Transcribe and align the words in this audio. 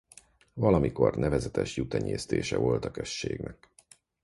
Valamikor 0.53 1.15
nevezetes 1.15 1.75
juhtenyésztése 1.75 2.57
volt 2.57 2.85
a 2.85 2.91
községnek. 2.91 3.69